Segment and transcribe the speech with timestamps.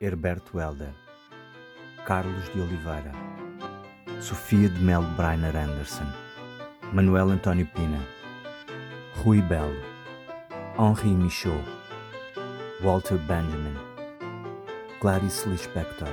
[0.00, 0.92] Herberto Helder,
[2.04, 3.12] Carlos de Oliveira,
[4.20, 6.06] Sofia de Melo Brainer Anderson,
[6.92, 8.00] Manuel António Pina,
[9.22, 9.80] Rui Belo,
[10.76, 11.64] Henri Michaud,
[12.82, 13.76] Walter Benjamin,
[15.00, 16.08] Clarice Lispector,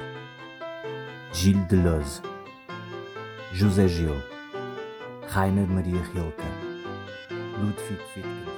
[1.33, 2.21] Gilles Deleuze,
[3.51, 4.23] José Gil,
[5.33, 6.43] Rainer Maria Rilke,
[7.57, 8.51] Ludwig Wittgenstein.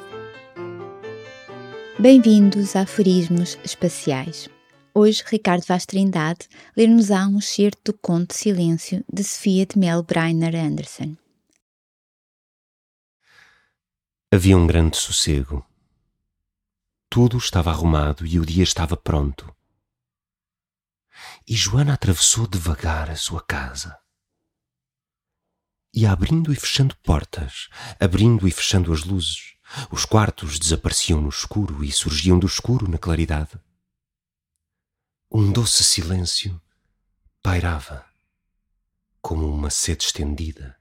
[1.98, 4.53] Bem-vindos a Aforismos Espaciais.
[4.96, 6.48] Hoje, Ricardo Vaz Trindade
[6.78, 11.18] ler-nos-á um excerto do conto Silêncio de Sofia de Mel Brainer Anderson.
[14.32, 15.66] Havia um grande sossego.
[17.10, 19.52] Tudo estava arrumado e o dia estava pronto.
[21.48, 23.98] E Joana atravessou devagar a sua casa.
[25.92, 27.68] Ia abrindo e fechando portas,
[28.00, 29.56] abrindo e fechando as luzes.
[29.92, 33.60] Os quartos desapareciam no escuro e surgiam do escuro na claridade.
[35.36, 36.62] Um doce silêncio
[37.42, 38.06] pairava,
[39.20, 40.78] como uma sede estendida.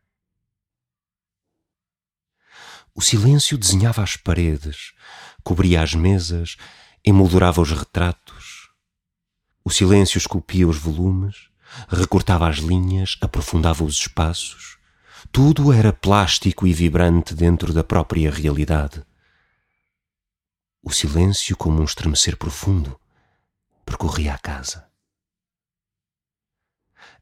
[2.95, 4.93] O silêncio desenhava as paredes,
[5.43, 6.59] cobria as mesas,
[7.03, 8.69] emoldurava os retratos.
[9.65, 11.49] O silêncio esculpia os volumes,
[11.89, 14.77] recortava as linhas, aprofundava os espaços.
[15.33, 19.03] Tudo era plástico e vibrante dentro da própria realidade.
[20.83, 23.01] O silêncio, como um estremecer profundo,
[24.03, 24.91] percorria a casa.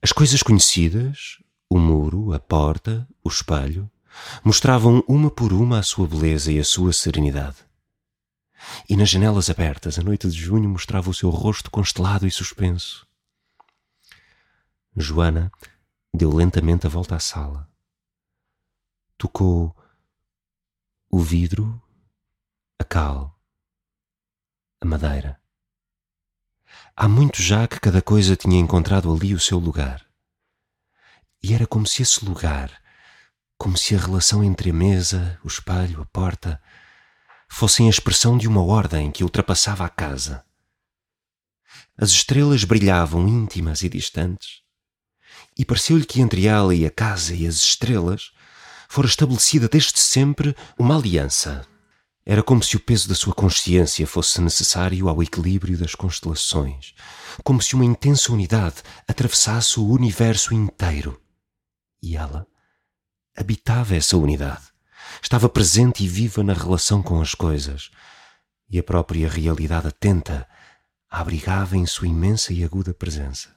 [0.01, 3.91] As coisas conhecidas, o muro, a porta, o espelho,
[4.43, 7.59] mostravam uma por uma a sua beleza e a sua serenidade.
[8.89, 13.07] E nas janelas abertas, a noite de junho mostrava o seu rosto constelado e suspenso.
[14.97, 15.53] Joana
[16.15, 17.69] deu lentamente a volta à sala.
[19.19, 19.77] Tocou
[21.11, 21.81] o vidro,
[22.79, 23.39] a cal,
[24.81, 25.40] a madeira.
[26.97, 30.05] Há muito já que cada coisa tinha encontrado ali o seu lugar.
[31.43, 32.71] E era como se esse lugar,
[33.57, 36.61] como se a relação entre a mesa, o espelho, a porta,
[37.49, 40.45] fossem a expressão de uma ordem que ultrapassava a casa.
[41.97, 44.63] As estrelas brilhavam íntimas e distantes,
[45.59, 48.33] e pareceu-lhe que entre ela e a casa e as estrelas
[48.89, 51.67] fora estabelecida desde sempre uma aliança
[52.31, 56.95] era como se o peso da sua consciência fosse necessário ao equilíbrio das constelações,
[57.43, 61.21] como se uma intensa unidade atravessasse o universo inteiro.
[62.01, 62.47] E ela
[63.37, 64.63] habitava essa unidade,
[65.21, 67.91] estava presente e viva na relação com as coisas,
[68.69, 70.49] e a própria realidade atenta
[71.11, 73.49] a abrigava em sua imensa e aguda presença.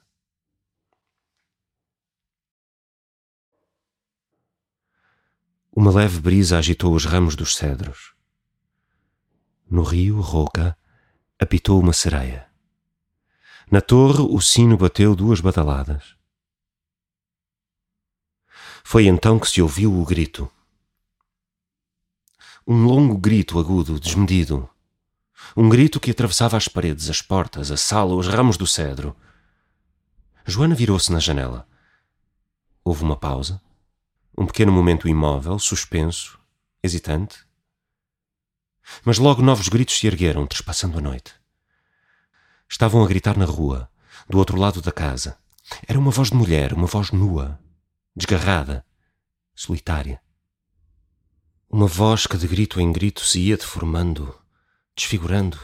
[5.70, 8.14] Uma leve brisa agitou os ramos dos cedros.
[9.74, 10.78] No rio, Roca,
[11.36, 12.46] apitou uma sereia.
[13.68, 16.14] Na torre, o sino bateu duas badaladas.
[18.84, 20.48] Foi então que se ouviu o grito.
[22.64, 24.70] Um longo grito agudo, desmedido.
[25.56, 29.16] Um grito que atravessava as paredes, as portas, a sala, os ramos do cedro.
[30.46, 31.66] Joana virou-se na janela.
[32.84, 33.60] Houve uma pausa,
[34.38, 36.38] um pequeno momento imóvel, suspenso,
[36.80, 37.44] hesitante.
[39.04, 41.34] Mas logo novos gritos se ergueram, trespassando a noite.
[42.68, 43.90] Estavam a gritar na rua,
[44.28, 45.38] do outro lado da casa.
[45.86, 47.58] Era uma voz de mulher, uma voz nua,
[48.14, 48.84] desgarrada,
[49.54, 50.20] solitária.
[51.68, 54.38] Uma voz que de grito em grito se ia deformando,
[54.94, 55.58] desfigurando,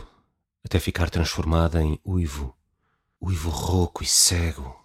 [0.64, 2.56] até ficar transformada em uivo,
[3.20, 4.76] uivo rouco e cego.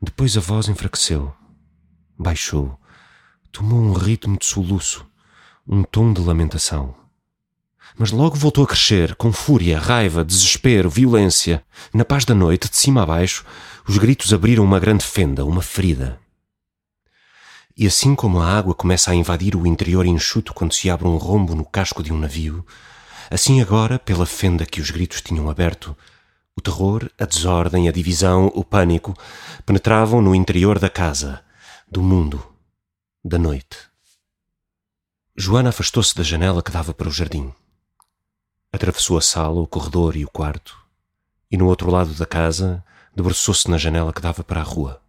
[0.00, 1.34] Depois a voz enfraqueceu,
[2.18, 2.80] baixou,
[3.50, 5.08] tomou um ritmo de soluço,
[5.66, 6.94] um tom de lamentação.
[7.96, 11.62] Mas logo voltou a crescer, com fúria, raiva, desespero, violência.
[11.92, 13.44] Na paz da noite, de cima a baixo,
[13.86, 16.18] os gritos abriram uma grande fenda, uma ferida.
[17.76, 21.16] E assim como a água começa a invadir o interior enxuto quando se abre um
[21.16, 22.66] rombo no casco de um navio,
[23.30, 25.96] assim agora, pela fenda que os gritos tinham aberto,
[26.56, 29.14] o terror, a desordem, a divisão, o pânico
[29.64, 31.42] penetravam no interior da casa,
[31.90, 32.44] do mundo,
[33.24, 33.91] da noite.
[35.34, 37.54] Joana afastou-se da janela que dava para o jardim.
[38.70, 40.76] Atravessou a sala, o corredor e o quarto,
[41.50, 42.84] e no outro lado da casa
[43.16, 45.02] debruçou-se na janela que dava para a rua.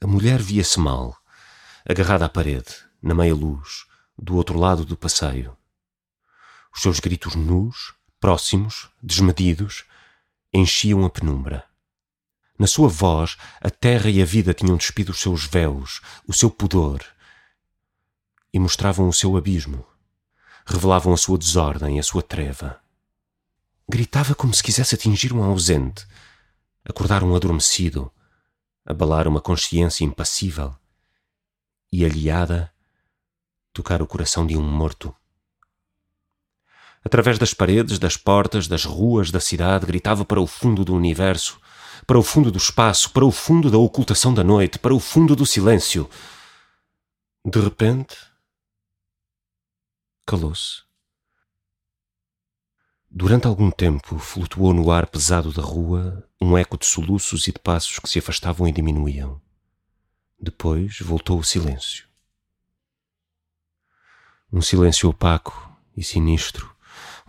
[0.00, 1.16] A mulher via-se mal,
[1.88, 3.86] agarrada à parede, na meia-luz,
[4.18, 5.56] do outro lado do passeio.
[6.74, 9.84] Os seus gritos nus, próximos, desmedidos,
[10.52, 11.64] enchiam a penumbra.
[12.58, 16.50] Na sua voz, a terra e a vida tinham despido os seus véus, o seu
[16.50, 17.11] pudor,
[18.52, 19.86] e mostravam o seu abismo,
[20.66, 22.80] revelavam a sua desordem, a sua treva.
[23.88, 26.06] Gritava como se quisesse atingir um ausente,
[26.84, 28.12] acordar um adormecido,
[28.84, 30.74] abalar uma consciência impassível
[31.92, 32.72] e, aliada,
[33.72, 35.14] tocar o coração de um morto.
[37.04, 41.60] Através das paredes, das portas, das ruas da cidade, gritava para o fundo do universo,
[42.06, 45.34] para o fundo do espaço, para o fundo da ocultação da noite, para o fundo
[45.34, 46.08] do silêncio.
[47.44, 48.16] De repente,
[50.26, 50.82] calou-se.
[53.10, 57.58] Durante algum tempo flutuou no ar pesado da rua um eco de soluços e de
[57.58, 59.40] passos que se afastavam e diminuíam.
[60.40, 62.08] Depois voltou o silêncio.
[64.50, 66.74] Um silêncio opaco e sinistro,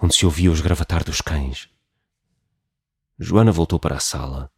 [0.01, 1.69] onde se ouvia o esgravatar dos cães.
[3.19, 4.51] Joana voltou para a sala.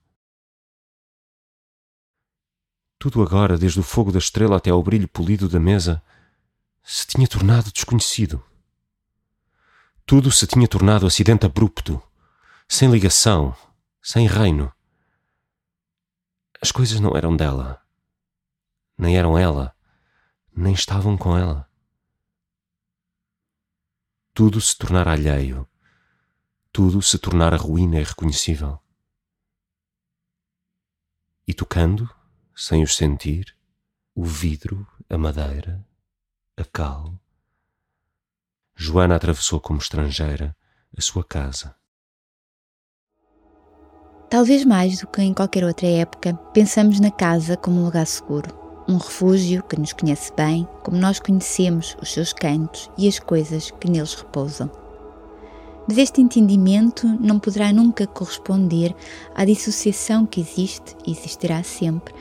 [2.97, 6.01] Tudo agora, desde o fogo da estrela até ao brilho polido da mesa,
[6.87, 8.45] se tinha tornado desconhecido.
[10.05, 11.99] Tudo se tinha tornado acidente abrupto,
[12.67, 13.57] sem ligação,
[14.03, 14.71] sem reino.
[16.61, 17.83] As coisas não eram dela,
[18.95, 19.75] nem eram ela,
[20.55, 21.67] nem estavam com ela.
[24.31, 25.67] Tudo se tornara alheio,
[26.71, 28.79] tudo se tornara ruína irreconhecível.
[31.47, 32.07] E tocando,
[32.55, 33.57] sem os sentir,
[34.13, 35.83] o vidro, a madeira,
[36.57, 37.13] a cal,
[38.77, 40.55] Joana atravessou como estrangeira
[40.97, 41.75] a sua casa.
[44.29, 48.57] Talvez mais do que em qualquer outra época, pensamos na casa como um lugar seguro,
[48.87, 53.71] um refúgio que nos conhece bem, como nós conhecemos os seus cantos e as coisas
[53.71, 54.71] que neles repousam.
[55.87, 58.95] Mas este entendimento não poderá nunca corresponder
[59.35, 62.13] à dissociação que existe e existirá sempre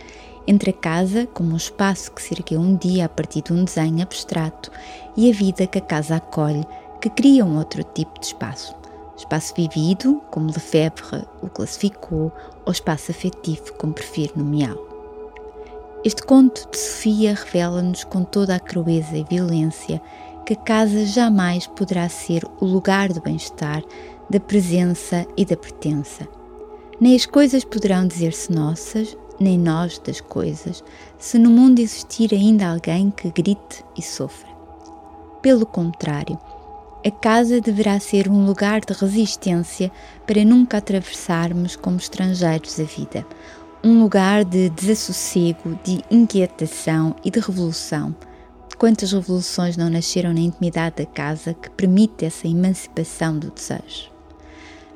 [0.47, 3.65] entre a casa, como um espaço que se ergueu um dia a partir de um
[3.65, 4.71] desenho abstrato,
[5.17, 6.65] e a vida que a casa acolhe,
[7.01, 8.75] que cria um outro tipo de espaço.
[9.17, 12.33] Espaço vivido, como Lefebvre o classificou,
[12.65, 14.95] ou espaço afetivo, como prefere nomeá-lo.
[16.05, 20.03] Este conto de Sofia revela-nos com toda a crueza e violência
[20.45, 23.83] que a casa jamais poderá ser o lugar do bem-estar,
[24.29, 26.29] da presença e da pertença.
[27.01, 30.83] Nem as coisas poderão dizer-se nossas, nem nós das coisas,
[31.19, 34.49] se no mundo existir ainda alguém que grite e sofra.
[35.43, 36.39] Pelo contrário,
[37.07, 39.93] a casa deverá ser um lugar de resistência
[40.27, 43.27] para nunca atravessarmos como estrangeiros a vida,
[43.85, 48.17] um lugar de desassossego, de inquietação e de revolução.
[48.79, 54.14] Quantas revoluções não nasceram na intimidade da casa que permite essa emancipação do desejo?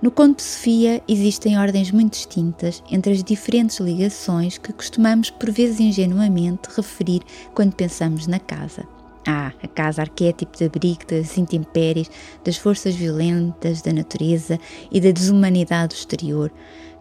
[0.01, 5.51] No conto de Sofia existem ordens muito distintas entre as diferentes ligações que costumamos por
[5.51, 7.21] vezes ingenuamente referir
[7.53, 8.87] quando pensamos na casa.
[9.27, 12.09] Ah, a casa arquétipo de abrigo das intempéries,
[12.45, 14.59] das forças violentas da natureza
[14.93, 16.53] e da desumanidade exterior,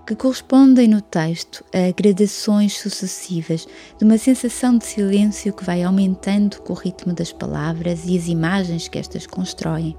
[0.08, 3.68] que correspondem no texto a gradações sucessivas
[4.00, 8.28] de uma sensação de silêncio que vai aumentando com o ritmo das palavras e as
[8.28, 9.96] imagens que estas constroem.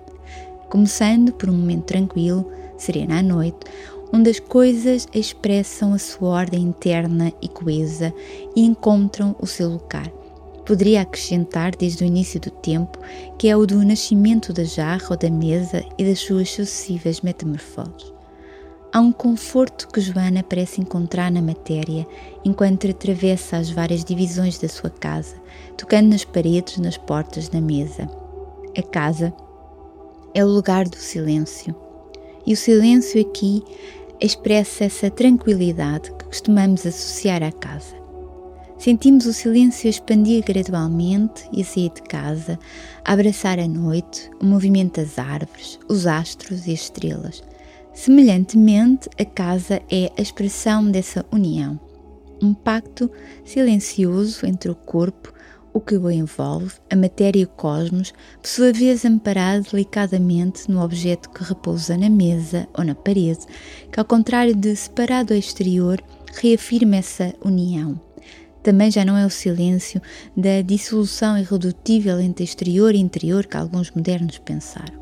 [0.69, 3.59] Começando por um momento tranquilo, serena à noite,
[4.13, 8.13] onde as coisas expressam a sua ordem interna e coesa
[8.57, 10.11] e encontram o seu lugar.
[10.65, 12.99] Poderia acrescentar desde o início do tempo,
[13.39, 18.13] que é o do nascimento da jarra ou da mesa e das suas sucessivas metamorfoses.
[18.91, 22.07] Há um conforto que Joana parece encontrar na matéria
[22.43, 25.37] enquanto atravessa as várias divisões da sua casa,
[25.77, 28.09] tocando nas paredes, nas portas, na mesa.
[28.77, 29.33] A casa
[30.35, 31.75] é o lugar do silêncio,
[32.47, 33.63] e o silêncio aqui
[34.21, 37.97] expressa essa tranquilidade que costumamos associar à casa.
[38.79, 42.59] Sentimos o silêncio expandir gradualmente e sair de casa,
[43.05, 47.43] abraçar a noite, o movimento das árvores, os astros e as estrelas.
[47.93, 51.81] Semelhantemente, a casa é a expressão dessa união,
[52.41, 53.11] um pacto
[53.45, 55.33] silencioso entre o corpo,
[55.73, 60.83] o que o envolve, a matéria e o cosmos, por sua vez amparado delicadamente no
[60.83, 63.47] objeto que repousa na mesa ou na parede,
[63.93, 66.03] que, ao contrário de separado ao exterior,
[66.35, 68.01] reafirma essa união.
[68.63, 70.01] Também já não é o silêncio
[70.37, 74.99] da dissolução irredutível entre exterior e interior que alguns modernos pensaram.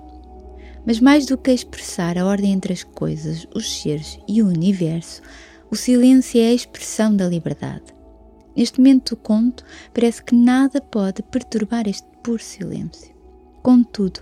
[0.86, 5.20] Mas mais do que expressar a ordem entre as coisas, os seres e o universo,
[5.68, 7.95] o silêncio é a expressão da liberdade
[8.56, 13.14] Neste momento do conto, parece que nada pode perturbar este puro silêncio.
[13.62, 14.20] Contudo,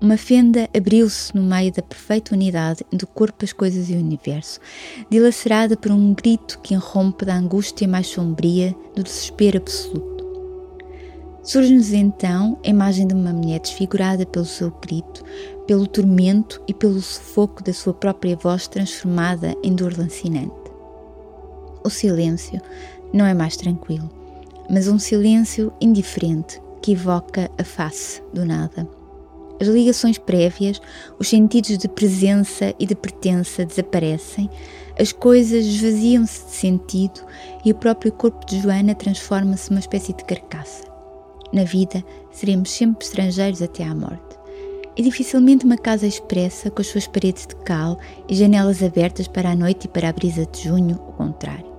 [0.00, 4.60] uma fenda abriu-se no meio da perfeita unidade do corpo, as coisas e o universo,
[5.10, 10.20] dilacerada por um grito que irrompe da angústia mais sombria, do desespero absoluto.
[11.42, 15.24] Surge-nos então a imagem de uma mulher desfigurada pelo seu grito,
[15.66, 20.59] pelo tormento e pelo sufoco da sua própria voz transformada em dor lancinante.
[21.84, 22.60] O silêncio
[23.12, 24.08] não é mais tranquilo,
[24.68, 28.88] mas um silêncio indiferente que evoca a face do nada.
[29.60, 30.80] As ligações prévias,
[31.18, 34.48] os sentidos de presença e de pertença desaparecem,
[34.98, 37.20] as coisas esvaziam-se de sentido
[37.64, 40.84] e o próprio corpo de Joana transforma-se numa espécie de carcaça.
[41.52, 44.38] Na vida, seremos sempre estrangeiros até à morte.
[44.96, 49.50] E dificilmente uma casa expressa, com as suas paredes de cal e janelas abertas para
[49.50, 51.69] a noite e para a brisa de junho, o contrário.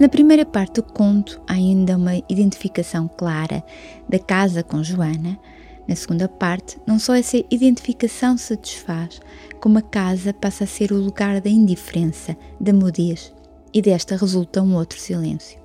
[0.00, 3.62] Se na primeira parte do conto há ainda uma identificação clara
[4.08, 5.38] da casa com Joana,
[5.86, 9.20] na segunda parte, não só essa identificação se desfaz,
[9.60, 13.30] como a casa passa a ser o lugar da indiferença, da mudez,
[13.74, 15.60] e desta resulta um outro silêncio.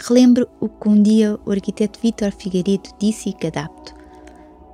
[0.00, 3.92] Relembro o que um dia o arquiteto Vítor Figueiredo disse e que adapto.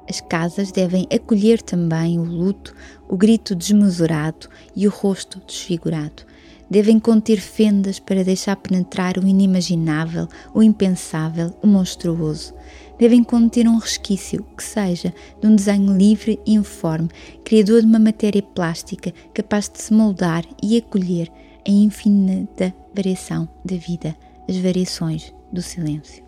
[0.06, 2.74] As casas devem acolher também o luto,
[3.08, 6.35] o grito desmesurado e o rosto desfigurado.
[6.68, 12.52] Devem conter fendas para deixar penetrar o inimaginável, o impensável, o monstruoso
[12.98, 17.10] devem conter um resquício que seja de um desenho livre e informe,
[17.44, 21.30] criador de uma matéria plástica capaz de se moldar e acolher
[21.66, 24.16] a infinita variação da vida,
[24.48, 26.24] as variações do silêncio.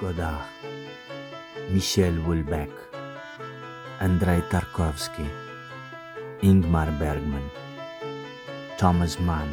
[0.00, 0.46] Godard,
[1.70, 2.70] Michel Houellebecq,
[4.00, 5.28] Andrei Tarkovsky,
[6.42, 7.50] Ingmar Bergman,
[8.78, 9.48] Thomas Mann,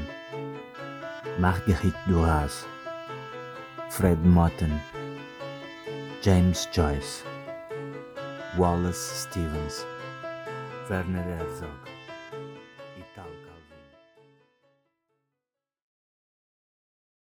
[1.39, 2.65] Marguerite Duras,
[3.89, 4.79] Fred Motten,
[6.21, 7.23] James Joyce,
[8.57, 9.85] Wallace Stevens,
[10.87, 11.88] Werner Herzog.